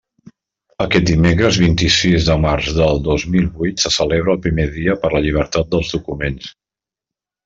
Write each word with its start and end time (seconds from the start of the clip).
Aquest 0.83 1.03
dimecres 1.09 1.57
vint-i-sis 1.63 2.29
de 2.29 2.37
març 2.45 2.69
del 2.77 3.01
dos 3.07 3.25
mil 3.35 3.45
vuit 3.59 3.83
se 3.83 3.91
celebra 3.97 4.33
el 4.33 4.39
primer 4.47 4.65
Dia 4.79 4.97
per 5.05 5.13
la 5.17 5.21
Llibertat 5.27 5.71
dels 5.77 5.93
Documents. 5.97 6.49